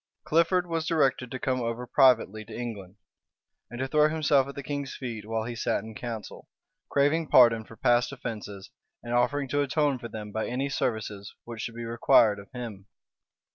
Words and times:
Clifford 0.23 0.65
was 0.65 0.87
directed 0.87 1.29
to 1.29 1.37
come 1.37 1.61
over 1.61 1.85
privately 1.85 2.43
to 2.45 2.57
England, 2.59 2.95
and 3.69 3.79
to 3.79 3.87
throw 3.87 4.09
himself 4.09 4.47
at 4.47 4.55
the 4.55 4.63
king's 4.63 4.95
feet 4.95 5.27
while 5.27 5.43
he 5.43 5.55
sat 5.55 5.83
in 5.83 5.93
council; 5.93 6.49
craving 6.89 7.27
pardon 7.27 7.63
for 7.65 7.75
past 7.77 8.11
offences 8.11 8.71
and 9.03 9.13
offering 9.13 9.47
to 9.49 9.61
atone 9.61 9.99
for 9.99 10.07
them 10.09 10.31
by 10.31 10.47
any 10.47 10.69
services 10.69 11.35
which 11.43 11.61
should 11.61 11.75
be 11.75 11.85
required 11.85 12.39
of 12.39 12.49
him. 12.51 12.87